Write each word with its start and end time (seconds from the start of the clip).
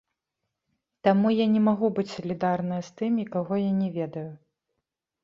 Таму 1.07 1.27
я 1.33 1.45
не 1.55 1.61
магу 1.67 1.87
быць 1.99 2.05
салідарная 2.13 2.79
з 2.87 2.95
тымі, 3.03 3.27
каго 3.37 3.53
я 3.61 3.69
не 3.83 3.89
ведаю. 3.99 4.31